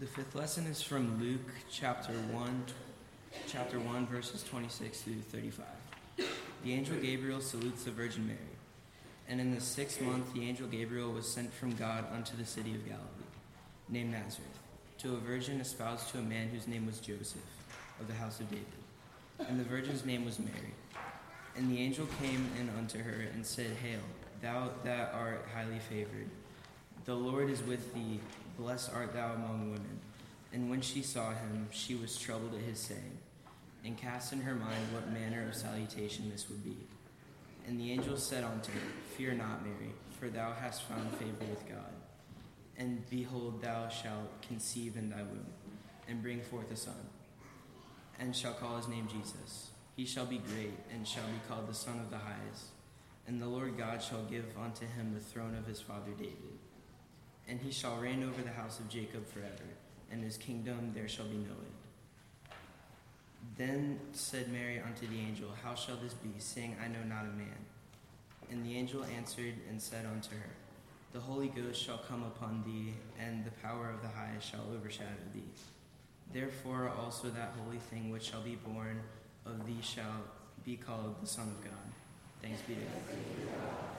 Fifth 0.06 0.36
lesson 0.36 0.64
is 0.66 0.80
from 0.80 1.20
Luke 1.20 1.50
chapter 1.72 2.12
1, 2.12 2.64
chapter 3.48 3.80
1, 3.80 4.06
verses 4.06 4.44
26 4.44 5.00
through 5.00 5.20
35. 5.22 5.64
The 6.62 6.72
angel 6.72 6.96
Gabriel 6.96 7.40
salutes 7.40 7.82
the 7.82 7.90
Virgin 7.90 8.26
Mary. 8.26 8.38
And 9.28 9.40
in 9.40 9.52
the 9.52 9.60
sixth 9.60 10.00
month, 10.00 10.32
the 10.34 10.48
angel 10.48 10.68
Gabriel 10.68 11.10
was 11.10 11.26
sent 11.26 11.52
from 11.52 11.74
God 11.74 12.04
unto 12.14 12.36
the 12.36 12.46
city 12.46 12.76
of 12.76 12.86
Galilee, 12.86 13.06
named 13.88 14.12
Nazareth, 14.12 14.60
to 14.98 15.14
a 15.14 15.18
virgin 15.18 15.60
espoused 15.60 16.10
to 16.10 16.18
a 16.18 16.22
man 16.22 16.48
whose 16.48 16.68
name 16.68 16.86
was 16.86 17.00
Joseph, 17.00 17.42
of 18.00 18.06
the 18.06 18.14
house 18.14 18.38
of 18.38 18.48
David. 18.50 18.66
And 19.48 19.58
the 19.58 19.64
virgin's 19.64 20.04
name 20.04 20.24
was 20.24 20.38
Mary. 20.38 20.74
And 21.56 21.70
the 21.72 21.80
angel 21.80 22.06
came 22.22 22.48
in 22.60 22.70
unto 22.78 23.02
her 23.02 23.26
and 23.34 23.44
said, 23.44 23.76
Hail, 23.82 24.00
thou 24.42 24.70
that 24.84 25.12
art 25.12 25.44
highly 25.52 25.80
favored. 25.80 26.30
The 27.04 27.14
Lord 27.14 27.50
is 27.50 27.62
with 27.64 27.92
thee, 27.94 28.20
blessed 28.58 28.90
art 28.92 29.14
thou 29.14 29.34
among 29.34 29.70
women. 29.70 30.00
And 30.52 30.68
when 30.68 30.80
she 30.80 31.02
saw 31.02 31.30
him, 31.30 31.68
she 31.70 31.94
was 31.94 32.18
troubled 32.18 32.54
at 32.54 32.60
his 32.60 32.78
saying, 32.78 33.18
and 33.84 33.96
cast 33.96 34.32
in 34.32 34.40
her 34.40 34.54
mind 34.54 34.92
what 34.92 35.12
manner 35.12 35.46
of 35.48 35.54
salutation 35.54 36.30
this 36.30 36.48
would 36.48 36.64
be. 36.64 36.76
And 37.66 37.78
the 37.78 37.92
angel 37.92 38.16
said 38.16 38.44
unto 38.44 38.72
her, 38.72 38.78
Fear 39.16 39.34
not, 39.34 39.62
Mary, 39.62 39.92
for 40.18 40.28
thou 40.28 40.52
hast 40.52 40.82
found 40.82 41.10
favor 41.12 41.44
with 41.48 41.68
God. 41.68 41.92
And 42.76 43.08
behold, 43.10 43.62
thou 43.62 43.88
shalt 43.88 44.42
conceive 44.42 44.96
in 44.96 45.10
thy 45.10 45.22
womb, 45.22 45.46
and 46.08 46.22
bring 46.22 46.40
forth 46.40 46.70
a 46.72 46.76
son, 46.76 46.94
and 48.18 48.34
shall 48.34 48.54
call 48.54 48.76
his 48.76 48.88
name 48.88 49.08
Jesus. 49.08 49.70
He 49.96 50.06
shall 50.06 50.26
be 50.26 50.38
great, 50.38 50.78
and 50.92 51.06
shall 51.06 51.26
be 51.26 51.40
called 51.48 51.68
the 51.68 51.74
Son 51.74 51.98
of 51.98 52.10
the 52.10 52.18
Highest. 52.18 52.66
And 53.26 53.42
the 53.42 53.48
Lord 53.48 53.76
God 53.76 54.02
shall 54.02 54.22
give 54.22 54.44
unto 54.62 54.86
him 54.86 55.12
the 55.12 55.20
throne 55.20 55.56
of 55.56 55.66
his 55.66 55.80
father 55.80 56.12
David. 56.16 56.58
And 57.48 57.60
he 57.60 57.72
shall 57.72 57.96
reign 57.96 58.22
over 58.22 58.42
the 58.42 58.50
house 58.50 58.78
of 58.78 58.88
Jacob 58.88 59.26
forever, 59.26 59.64
and 60.12 60.22
his 60.22 60.36
kingdom 60.36 60.92
there 60.94 61.08
shall 61.08 61.24
be 61.26 61.36
no 61.36 61.50
end. 61.50 61.78
Then 63.56 64.00
said 64.12 64.52
Mary 64.52 64.80
unto 64.80 65.06
the 65.06 65.18
angel, 65.18 65.48
How 65.62 65.74
shall 65.74 65.96
this 65.96 66.14
be, 66.14 66.30
seeing 66.38 66.76
I 66.82 66.88
know 66.88 67.02
not 67.08 67.24
a 67.24 67.36
man? 67.36 67.58
And 68.50 68.64
the 68.64 68.76
angel 68.76 69.04
answered 69.16 69.54
and 69.68 69.80
said 69.80 70.06
unto 70.06 70.30
her, 70.30 70.50
The 71.12 71.20
Holy 71.20 71.48
Ghost 71.48 71.82
shall 71.82 71.98
come 71.98 72.22
upon 72.22 72.62
thee, 72.66 72.94
and 73.18 73.44
the 73.44 73.50
power 73.62 73.90
of 73.90 74.02
the 74.02 74.08
highest 74.08 74.50
shall 74.50 74.66
overshadow 74.74 75.08
thee. 75.34 75.42
Therefore 76.32 76.92
also 77.00 77.28
that 77.30 77.54
holy 77.62 77.78
thing 77.78 78.10
which 78.10 78.24
shall 78.24 78.42
be 78.42 78.56
born 78.56 79.00
of 79.46 79.66
thee 79.66 79.80
shall 79.82 80.22
be 80.64 80.76
called 80.76 81.16
the 81.22 81.26
Son 81.26 81.48
of 81.48 81.64
God. 81.64 81.72
Thanks 82.42 82.60
be 82.62 82.74
to 82.74 82.80
God. 82.80 83.97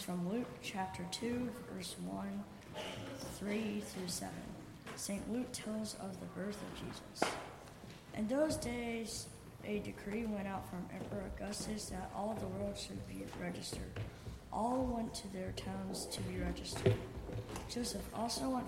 Is 0.00 0.04
from 0.04 0.30
Luke 0.32 0.46
chapter 0.62 1.04
2, 1.10 1.48
verse 1.74 1.96
1, 2.06 2.44
3 3.38 3.80
through 3.80 4.08
7. 4.08 4.34
St. 4.96 5.32
Luke 5.32 5.50
tells 5.52 5.94
of 6.00 6.18
the 6.20 6.26
birth 6.26 6.56
of 6.56 6.80
Jesus. 6.80 7.34
In 8.16 8.26
those 8.28 8.56
days, 8.56 9.26
a 9.64 9.80
decree 9.80 10.26
went 10.26 10.46
out 10.46 10.68
from 10.68 10.86
Emperor 10.94 11.24
Augustus 11.36 11.86
that 11.86 12.10
all 12.14 12.36
the 12.40 12.46
world 12.46 12.78
should 12.78 13.06
be 13.08 13.24
registered. 13.42 13.90
All 14.52 14.84
went 14.84 15.12
to 15.14 15.32
their 15.32 15.52
towns 15.52 16.06
to 16.06 16.20
be 16.22 16.38
registered. 16.38 16.94
Joseph 17.68 18.04
also 18.14 18.48
went 18.48 18.66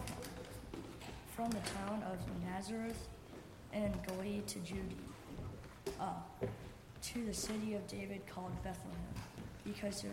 from 1.35 1.51
the 1.51 1.61
town 1.61 2.03
of 2.11 2.19
Nazareth 2.45 3.09
in 3.73 3.93
Galilee 4.07 4.43
to 4.47 4.59
Judea, 4.61 4.83
uh, 6.01 6.47
to 7.03 7.25
the 7.25 7.35
city 7.35 7.75
of 7.75 7.87
David 7.87 8.21
called 8.27 8.53
Bethlehem, 8.63 9.15
because, 9.65 10.03
there, 10.03 10.13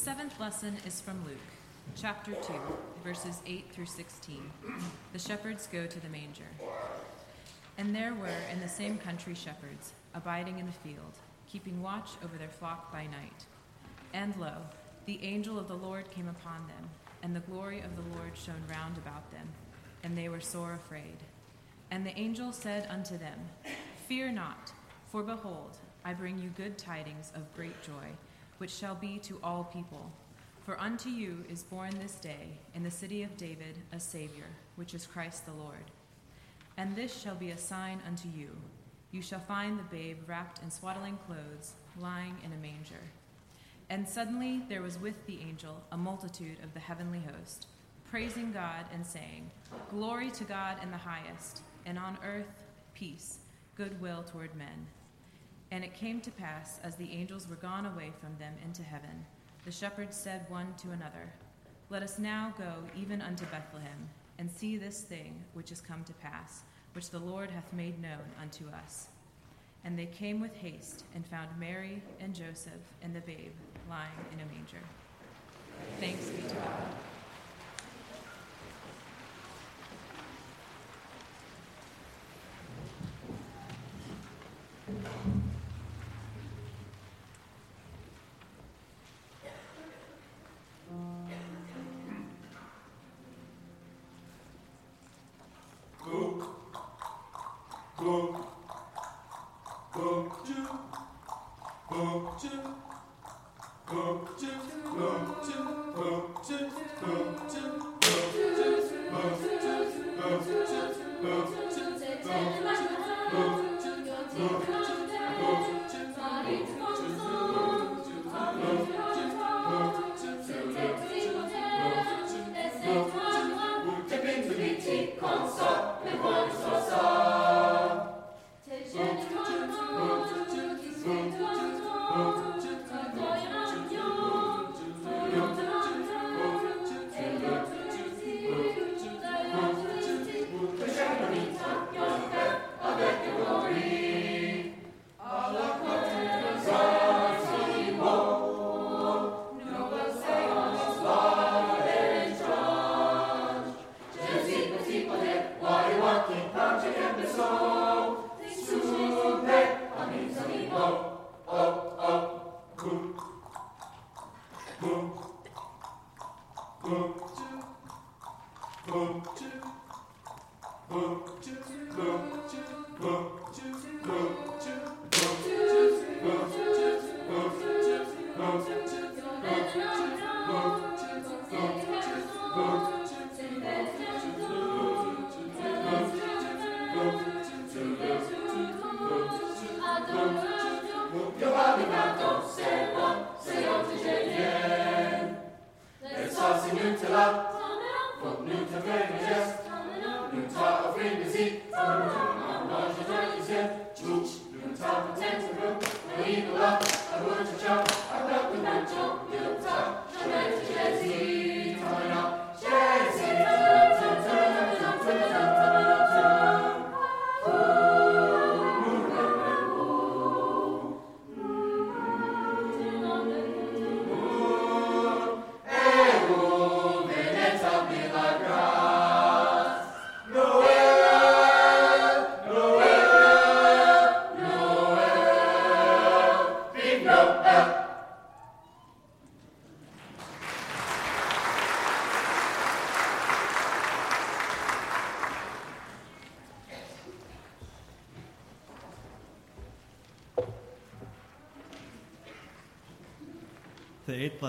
Seventh 0.00 0.40
lesson 0.40 0.74
is 0.86 0.98
from 0.98 1.22
Luke, 1.26 1.36
chapter 1.94 2.32
2, 2.32 2.54
verses 3.04 3.42
8 3.44 3.66
through 3.70 3.84
16. 3.84 4.50
The 5.12 5.18
shepherds 5.18 5.68
go 5.70 5.86
to 5.86 6.00
the 6.00 6.08
manger. 6.08 6.48
And 7.76 7.94
there 7.94 8.14
were 8.14 8.34
in 8.50 8.60
the 8.60 8.68
same 8.68 8.96
country 8.96 9.34
shepherds, 9.34 9.92
abiding 10.14 10.58
in 10.58 10.64
the 10.64 10.72
field, 10.72 11.18
keeping 11.46 11.82
watch 11.82 12.12
over 12.24 12.38
their 12.38 12.48
flock 12.48 12.90
by 12.90 13.02
night. 13.02 13.44
And 14.14 14.34
lo, 14.38 14.52
the 15.04 15.22
angel 15.22 15.58
of 15.58 15.68
the 15.68 15.74
Lord 15.74 16.10
came 16.10 16.28
upon 16.28 16.66
them, 16.66 16.88
and 17.22 17.36
the 17.36 17.40
glory 17.40 17.80
of 17.80 17.94
the 17.94 18.16
Lord 18.16 18.32
shone 18.34 18.64
round 18.70 18.96
about 18.96 19.30
them, 19.30 19.50
and 20.02 20.16
they 20.16 20.30
were 20.30 20.40
sore 20.40 20.72
afraid. 20.72 21.18
And 21.90 22.06
the 22.06 22.18
angel 22.18 22.52
said 22.52 22.88
unto 22.88 23.18
them, 23.18 23.38
Fear 24.08 24.32
not, 24.32 24.72
for 25.12 25.22
behold, 25.22 25.76
I 26.06 26.14
bring 26.14 26.38
you 26.38 26.48
good 26.56 26.78
tidings 26.78 27.32
of 27.34 27.54
great 27.54 27.82
joy, 27.82 28.08
which 28.60 28.70
shall 28.70 28.94
be 28.94 29.18
to 29.18 29.40
all 29.42 29.64
people. 29.64 30.12
For 30.64 30.80
unto 30.80 31.08
you 31.08 31.44
is 31.48 31.62
born 31.62 31.90
this 31.98 32.14
day 32.14 32.48
in 32.74 32.82
the 32.82 32.90
city 32.90 33.22
of 33.22 33.36
David 33.36 33.76
a 33.92 33.98
Savior, 33.98 34.46
which 34.76 34.94
is 34.94 35.06
Christ 35.06 35.46
the 35.46 35.52
Lord. 35.52 35.90
And 36.76 36.94
this 36.94 37.20
shall 37.20 37.34
be 37.34 37.50
a 37.50 37.58
sign 37.58 38.00
unto 38.06 38.28
you 38.28 38.50
you 39.12 39.22
shall 39.22 39.40
find 39.40 39.76
the 39.78 39.84
babe 39.84 40.18
wrapped 40.28 40.62
in 40.62 40.70
swaddling 40.70 41.18
clothes, 41.26 41.72
lying 41.98 42.36
in 42.44 42.52
a 42.52 42.56
manger. 42.56 43.02
And 43.88 44.08
suddenly 44.08 44.62
there 44.68 44.82
was 44.82 45.00
with 45.00 45.26
the 45.26 45.40
angel 45.40 45.82
a 45.90 45.96
multitude 45.96 46.58
of 46.62 46.72
the 46.74 46.80
heavenly 46.80 47.20
host, 47.20 47.66
praising 48.08 48.52
God 48.52 48.84
and 48.94 49.04
saying, 49.04 49.50
Glory 49.90 50.30
to 50.30 50.44
God 50.44 50.76
in 50.82 50.92
the 50.92 50.96
highest, 50.96 51.62
and 51.86 51.98
on 51.98 52.18
earth 52.24 52.64
peace, 52.94 53.38
goodwill 53.76 54.22
toward 54.22 54.54
men. 54.54 54.86
And 55.70 55.84
it 55.84 55.94
came 55.94 56.20
to 56.22 56.30
pass, 56.30 56.80
as 56.82 56.96
the 56.96 57.12
angels 57.12 57.48
were 57.48 57.56
gone 57.56 57.86
away 57.86 58.12
from 58.20 58.36
them 58.38 58.54
into 58.64 58.82
heaven, 58.82 59.24
the 59.64 59.70
shepherds 59.70 60.16
said 60.16 60.46
one 60.48 60.74
to 60.78 60.90
another, 60.90 61.32
Let 61.90 62.02
us 62.02 62.18
now 62.18 62.54
go 62.58 62.72
even 63.00 63.20
unto 63.20 63.44
Bethlehem, 63.46 64.08
and 64.38 64.50
see 64.50 64.76
this 64.76 65.02
thing 65.02 65.44
which 65.52 65.70
is 65.70 65.80
come 65.80 66.02
to 66.04 66.12
pass 66.14 66.62
which 66.92 67.10
the 67.10 67.18
Lord 67.18 67.50
hath 67.50 67.72
made 67.72 68.00
known 68.00 68.24
unto 68.40 68.68
us. 68.68 69.08
And 69.84 69.98
they 69.98 70.06
came 70.06 70.40
with 70.40 70.54
haste 70.56 71.04
and 71.14 71.24
found 71.26 71.48
Mary 71.58 72.02
and 72.20 72.34
Joseph 72.34 72.72
and 73.02 73.14
the 73.14 73.20
babe 73.20 73.52
lying 73.88 74.10
in 74.32 74.40
a 74.40 74.46
manger. 74.46 74.82
Thanks 75.98 76.26
be 76.28 76.42
to 76.48 76.54
God. 76.54 76.82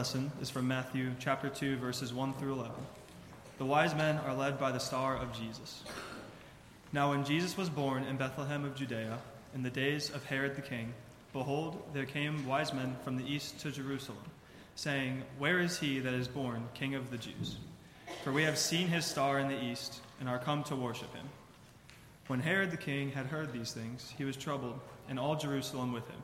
Lesson 0.02 0.32
is 0.42 0.50
from 0.50 0.68
Matthew 0.68 1.12
chapter 1.20 1.48
2, 1.48 1.78
verses 1.78 2.12
1 2.12 2.34
through 2.34 2.54
11. 2.54 2.72
The 3.60 3.66
wise 3.66 3.94
men 3.94 4.18
are 4.26 4.34
led 4.34 4.60
by 4.60 4.72
the 4.72 4.80
star 4.80 5.16
of 5.16 5.32
Jesus. 5.32 5.84
Now, 6.92 7.12
when 7.12 7.24
Jesus 7.24 7.56
was 7.56 7.70
born 7.70 8.06
in 8.06 8.18
Bethlehem 8.18 8.66
of 8.66 8.74
Judea, 8.74 9.20
in 9.54 9.62
the 9.62 9.70
days 9.70 10.10
of 10.10 10.26
Herod 10.26 10.56
the 10.56 10.64
king, 10.64 10.96
behold, 11.34 11.84
there 11.94 12.08
came 12.08 12.48
wise 12.48 12.74
men 12.74 12.96
from 13.04 13.16
the 13.16 13.32
east 13.32 13.60
to 13.60 13.70
Jerusalem, 13.70 14.24
saying, 14.74 15.22
Where 15.38 15.60
is 15.60 15.78
he 15.78 16.00
that 16.00 16.16
is 16.16 16.28
born, 16.28 16.68
King 16.74 16.96
of 16.96 17.12
the 17.12 17.18
Jews? 17.20 17.58
For 18.24 18.32
we 18.32 18.42
have 18.42 18.58
seen 18.58 18.88
his 18.88 19.06
star 19.06 19.38
in 19.38 19.50
the 19.50 19.64
east, 19.64 20.00
and 20.20 20.28
are 20.28 20.40
come 20.40 20.64
to 20.64 20.76
worship 20.76 21.14
him. 21.14 21.30
When 22.26 22.40
Herod 22.40 22.72
the 22.72 22.78
king 22.78 23.12
had 23.12 23.28
heard 23.28 23.54
these 23.54 23.72
things, 23.72 24.12
he 24.18 24.26
was 24.26 24.36
troubled, 24.36 24.80
and 25.08 25.20
all 25.20 25.36
Jerusalem 25.36 25.94
with 25.94 26.08
him. 26.08 26.24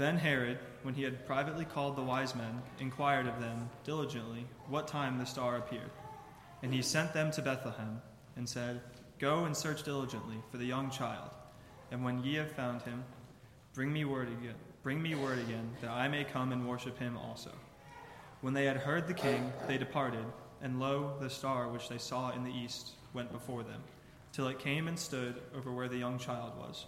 Then 0.00 0.16
Herod, 0.16 0.58
when 0.80 0.94
he 0.94 1.02
had 1.02 1.26
privately 1.26 1.66
called 1.66 1.94
the 1.94 2.02
wise 2.02 2.34
men, 2.34 2.62
inquired 2.78 3.26
of 3.26 3.38
them 3.38 3.68
diligently 3.84 4.46
what 4.66 4.88
time 4.88 5.18
the 5.18 5.26
star 5.26 5.58
appeared. 5.58 5.90
And 6.62 6.72
he 6.72 6.80
sent 6.80 7.12
them 7.12 7.30
to 7.32 7.42
Bethlehem, 7.42 8.00
and 8.34 8.48
said, 8.48 8.80
Go 9.18 9.44
and 9.44 9.54
search 9.54 9.82
diligently 9.82 10.38
for 10.50 10.56
the 10.56 10.64
young 10.64 10.88
child, 10.88 11.28
and 11.90 12.02
when 12.02 12.24
ye 12.24 12.36
have 12.36 12.50
found 12.50 12.80
him, 12.80 13.04
bring 13.74 13.92
me 13.92 14.06
word 14.06 14.28
again, 14.28 14.54
bring 14.82 15.02
me 15.02 15.14
word 15.14 15.38
again, 15.38 15.70
that 15.82 15.90
I 15.90 16.08
may 16.08 16.24
come 16.24 16.52
and 16.52 16.66
worship 16.66 16.98
him 16.98 17.18
also. 17.18 17.50
When 18.40 18.54
they 18.54 18.64
had 18.64 18.78
heard 18.78 19.06
the 19.06 19.12
king, 19.12 19.52
they 19.68 19.76
departed, 19.76 20.24
and 20.62 20.80
lo, 20.80 21.12
the 21.20 21.28
star 21.28 21.68
which 21.68 21.90
they 21.90 21.98
saw 21.98 22.30
in 22.30 22.42
the 22.42 22.50
east 22.50 22.92
went 23.12 23.32
before 23.32 23.64
them, 23.64 23.82
till 24.32 24.48
it 24.48 24.60
came 24.60 24.88
and 24.88 24.98
stood 24.98 25.42
over 25.54 25.70
where 25.70 25.88
the 25.90 25.98
young 25.98 26.18
child 26.18 26.56
was. 26.56 26.86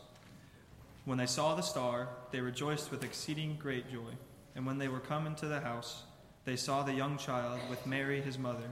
When 1.05 1.18
they 1.18 1.26
saw 1.26 1.55
the 1.55 1.62
star, 1.62 2.09
they 2.30 2.40
rejoiced 2.40 2.90
with 2.90 3.03
exceeding 3.03 3.57
great 3.59 3.90
joy. 3.90 4.12
And 4.55 4.64
when 4.64 4.78
they 4.78 4.88
were 4.88 5.00
come 5.00 5.26
into 5.26 5.46
the 5.46 5.61
house, 5.61 6.05
they 6.44 6.57
saw 6.57 6.82
the 6.82 6.92
young 6.92 7.18
child 7.18 7.61
with 7.68 7.86
Mary 7.86 8.20
his 8.20 8.38
mother, 8.38 8.68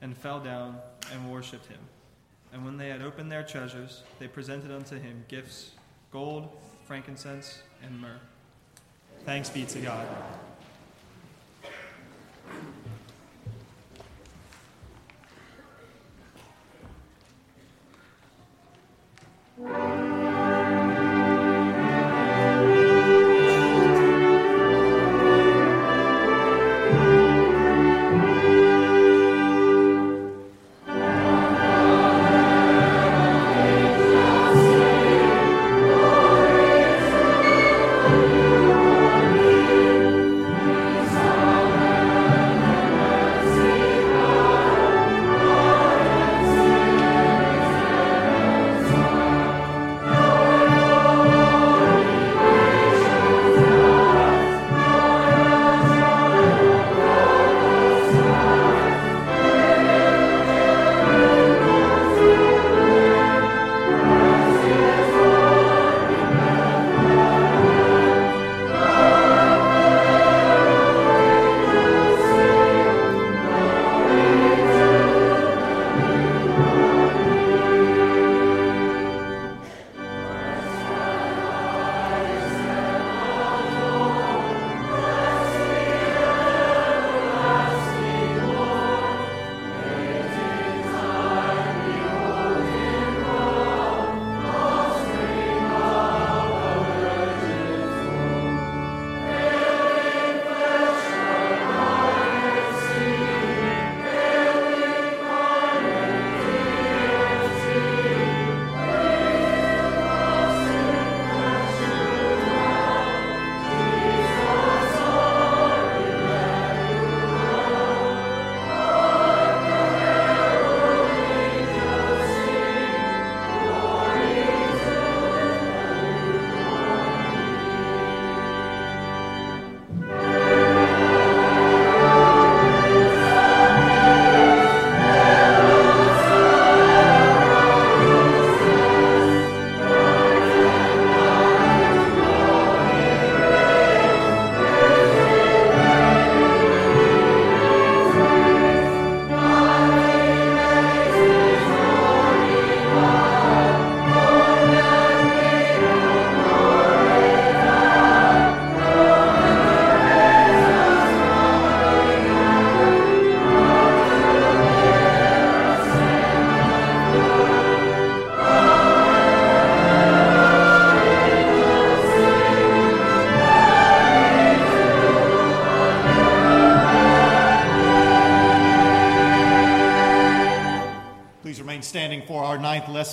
and 0.00 0.16
fell 0.16 0.40
down 0.40 0.78
and 1.12 1.30
worshipped 1.30 1.66
him. 1.66 1.78
And 2.52 2.64
when 2.64 2.76
they 2.76 2.88
had 2.88 3.02
opened 3.02 3.32
their 3.32 3.42
treasures, 3.42 4.02
they 4.18 4.28
presented 4.28 4.70
unto 4.70 4.98
him 4.98 5.24
gifts 5.28 5.70
gold, 6.10 6.48
frankincense, 6.86 7.62
and 7.82 8.00
myrrh. 8.00 8.20
Thanks 9.24 9.50
be 9.50 9.64
to 9.64 9.80
God. 9.80 10.06
standing 19.64 20.03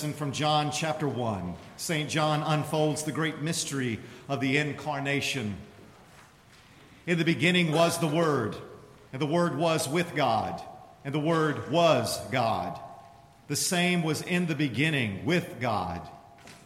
lesson 0.02 0.18
from 0.18 0.32
John 0.32 0.72
chapter 0.72 1.06
1. 1.06 1.54
St. 1.76 2.10
John 2.10 2.42
unfolds 2.42 3.04
the 3.04 3.12
great 3.12 3.40
mystery 3.40 4.00
of 4.28 4.40
the 4.40 4.56
incarnation. 4.56 5.54
In 7.06 7.18
the 7.18 7.24
beginning 7.24 7.70
was 7.70 8.00
the 8.00 8.08
Word, 8.08 8.56
and 9.12 9.22
the 9.22 9.26
Word 9.26 9.56
was 9.56 9.88
with 9.88 10.16
God, 10.16 10.60
and 11.04 11.14
the 11.14 11.20
Word 11.20 11.70
was 11.70 12.18
God. 12.32 12.80
The 13.46 13.54
same 13.54 14.02
was 14.02 14.22
in 14.22 14.46
the 14.46 14.56
beginning 14.56 15.24
with 15.24 15.60
God. 15.60 16.00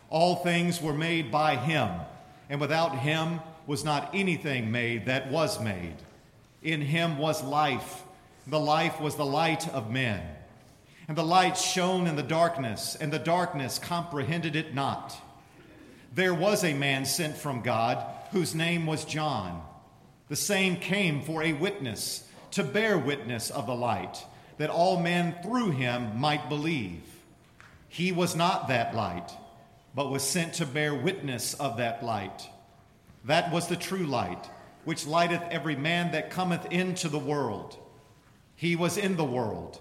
All 0.09 0.37
things 0.37 0.81
were 0.81 0.95
made 0.95 1.31
by 1.31 1.57
Him, 1.57 1.91
and 2.49 2.59
without 2.59 3.01
Him 3.01 3.41
was 3.67 3.85
not 3.85 4.15
anything 4.15 4.71
made 4.73 5.05
that 5.07 5.31
was 5.31 5.61
made. 5.61 5.97
In 6.63 6.81
Him 6.81 7.19
was 7.19 7.45
life, 7.45 8.03
the 8.47 8.59
life 8.59 8.99
was 8.99 9.17
the 9.17 9.27
light 9.27 9.69
of 9.75 9.91
men. 9.91 10.27
And 11.09 11.17
the 11.17 11.25
light 11.25 11.57
shone 11.57 12.07
in 12.07 12.17
the 12.17 12.23
darkness, 12.23 12.97
and 13.01 13.13
the 13.13 13.19
darkness 13.19 13.79
comprehended 13.79 14.57
it 14.57 14.75
not. 14.75 15.17
There 16.15 16.35
was 16.35 16.65
a 16.65 16.75
man 16.75 17.05
sent 17.05 17.37
from 17.37 17.63
God 17.63 18.05
whose 18.33 18.55
name 18.55 18.87
was 18.87 19.05
John. 19.05 19.63
The 20.29 20.37
same 20.37 20.77
came 20.77 21.23
for 21.23 21.43
a 21.43 21.53
witness, 21.53 22.27
to 22.53 22.65
bear 22.65 22.99
witness 22.99 23.51
of 23.51 23.67
the 23.67 23.75
light, 23.75 24.25
that 24.59 24.71
all 24.71 24.99
men 24.99 25.37
through 25.43 25.71
him 25.71 26.19
might 26.19 26.49
believe. 26.49 27.03
He 27.89 28.11
was 28.11 28.35
not 28.35 28.69
that 28.69 28.95
light, 28.95 29.31
but 29.95 30.11
was 30.11 30.25
sent 30.25 30.55
to 30.55 30.67
bear 30.67 30.95
witness 30.95 31.55
of 31.55 31.77
that 31.77 32.05
light. 32.05 32.49
That 33.27 33.53
was 33.53 33.69
the 33.69 33.77
true 33.77 34.07
light, 34.07 34.51
which 34.85 35.07
lighteth 35.07 35.43
every 35.51 35.77
man 35.77 36.13
that 36.13 36.31
cometh 36.31 36.67
into 36.73 37.09
the 37.09 37.19
world. 37.19 37.77
He 38.57 38.75
was 38.75 38.97
in 38.97 39.17
the 39.17 39.25
world 39.25 39.81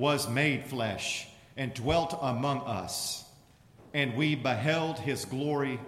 was 0.00 0.30
made 0.30 0.64
flesh 0.64 1.28
and 1.58 1.74
dwelt 1.74 2.18
among 2.22 2.60
us, 2.62 3.22
and 3.92 4.16
we 4.16 4.34
beheld 4.34 4.98
his 4.98 5.26
glory, 5.26 5.78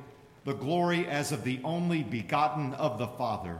the 0.44 0.52
glory 0.52 1.06
as 1.06 1.32
of 1.32 1.44
the 1.44 1.58
only 1.64 2.02
begotten 2.02 2.74
of 2.74 2.98
the 2.98 3.06
Father, 3.06 3.56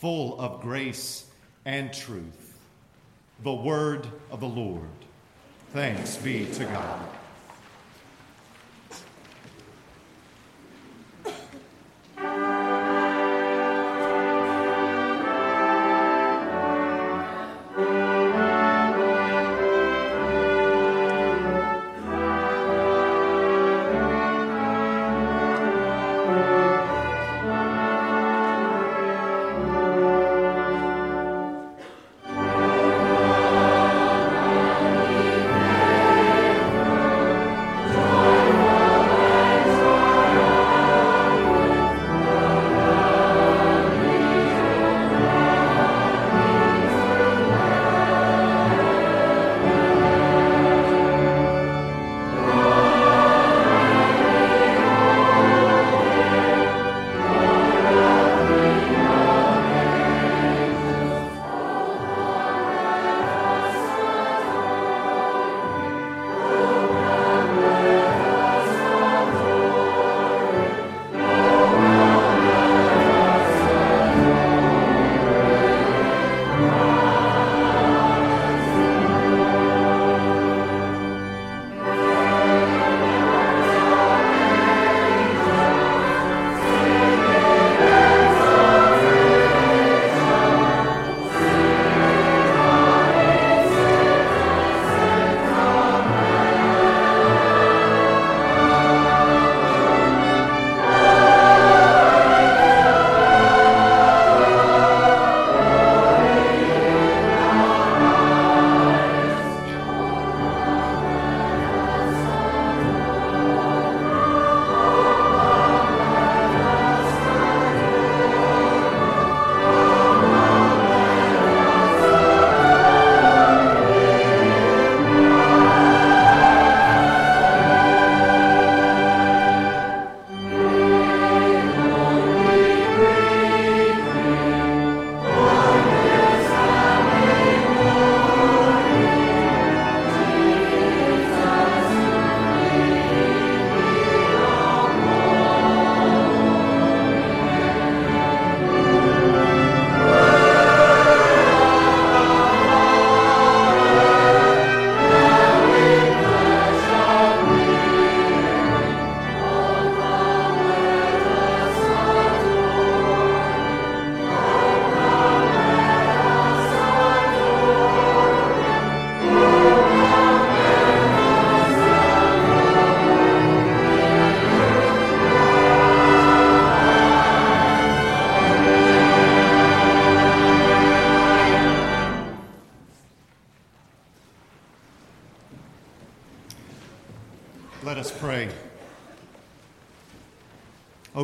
full 0.00 0.40
of 0.40 0.62
grace 0.62 1.26
and 1.66 1.92
truth. 1.92 2.58
The 3.42 3.52
Word 3.52 4.06
of 4.30 4.40
the 4.40 4.48
Lord. 4.48 4.88
Thanks 5.74 6.16
be 6.16 6.46
to 6.54 6.64
God. 6.64 7.06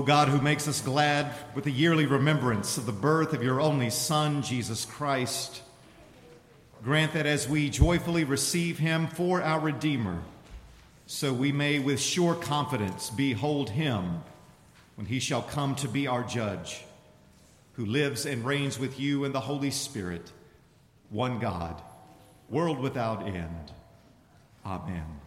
God, 0.02 0.28
who 0.28 0.40
makes 0.40 0.68
us 0.68 0.80
glad 0.80 1.34
with 1.54 1.64
the 1.64 1.70
yearly 1.70 2.06
remembrance 2.06 2.76
of 2.76 2.86
the 2.86 2.92
birth 2.92 3.32
of 3.32 3.42
your 3.42 3.60
only 3.60 3.90
Son, 3.90 4.42
Jesus 4.42 4.84
Christ, 4.84 5.62
grant 6.82 7.12
that 7.12 7.26
as 7.26 7.48
we 7.48 7.70
joyfully 7.70 8.24
receive 8.24 8.78
him 8.78 9.06
for 9.06 9.42
our 9.42 9.60
Redeemer, 9.60 10.20
so 11.06 11.32
we 11.32 11.52
may 11.52 11.78
with 11.78 12.00
sure 12.00 12.34
confidence 12.34 13.10
behold 13.10 13.70
him 13.70 14.22
when 14.96 15.06
he 15.06 15.18
shall 15.20 15.42
come 15.42 15.74
to 15.76 15.88
be 15.88 16.06
our 16.06 16.22
judge, 16.24 16.84
who 17.74 17.86
lives 17.86 18.26
and 18.26 18.44
reigns 18.44 18.78
with 18.78 18.98
you 19.00 19.24
in 19.24 19.32
the 19.32 19.40
Holy 19.40 19.70
Spirit, 19.70 20.32
one 21.10 21.38
God, 21.38 21.80
world 22.48 22.78
without 22.78 23.26
end. 23.26 23.72
Amen. 24.64 25.20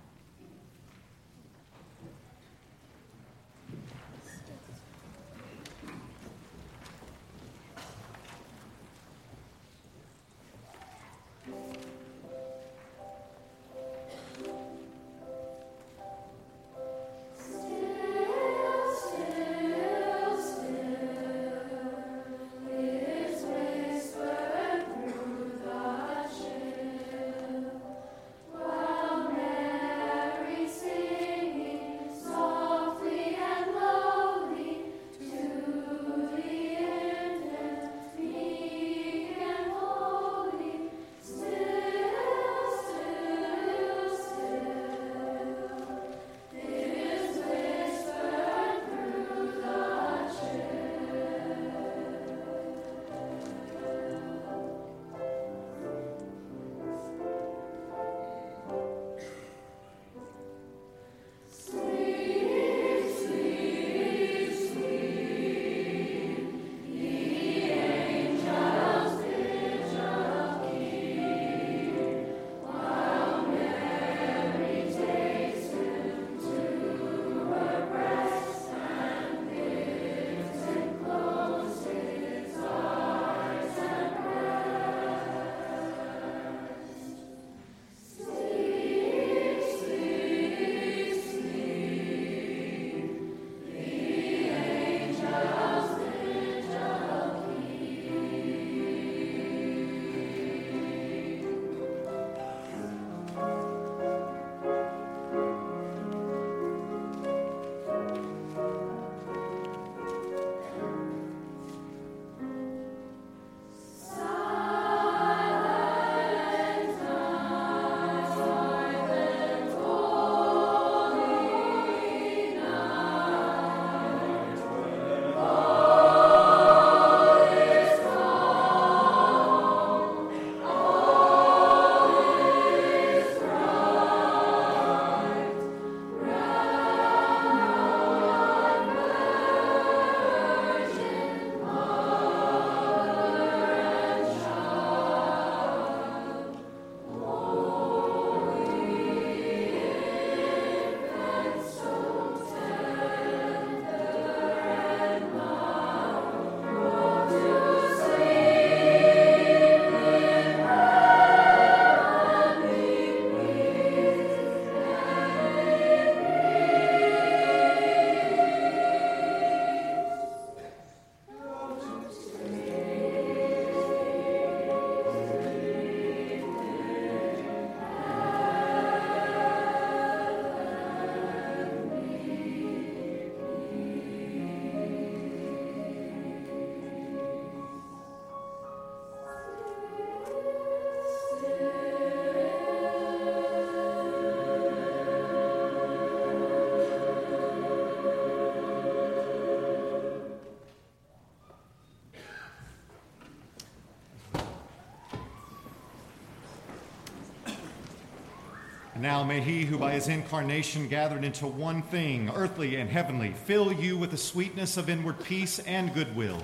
Now 209.05 209.23
may 209.23 209.39
he 209.39 209.65
who 209.65 209.77
by 209.77 209.91
his 209.91 210.07
incarnation 210.07 210.87
gathered 210.87 211.23
into 211.23 211.45
one 211.45 211.83
thing, 211.83 212.31
earthly 212.33 212.77
and 212.77 212.89
heavenly, 212.89 213.33
fill 213.33 213.71
you 213.71 213.99
with 213.99 214.09
the 214.09 214.17
sweetness 214.17 214.77
of 214.77 214.89
inward 214.89 215.23
peace 215.23 215.59
and 215.59 215.93
goodwill. 215.93 216.41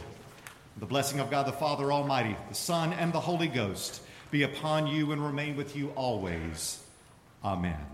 The 0.78 0.86
blessing 0.86 1.20
of 1.20 1.32
God 1.32 1.48
the 1.48 1.54
Father 1.54 1.92
Almighty, 1.92 2.38
the 2.50 2.54
Son, 2.54 2.94
and 2.94 3.12
the 3.12 3.20
Holy 3.20 3.48
Ghost 3.48 4.04
be 4.30 4.44
upon 4.44 4.86
you 4.86 5.12
and 5.12 5.26
remain 5.26 5.56
with 5.56 5.76
you 5.76 5.90
always. 5.96 6.84
Amen. 7.44 7.91